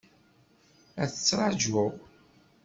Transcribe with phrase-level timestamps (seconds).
[1.03, 1.91] Ad ttraǧuɣ.